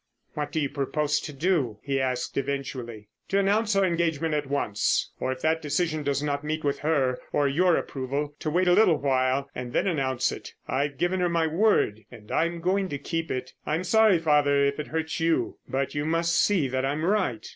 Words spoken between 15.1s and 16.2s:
you, but you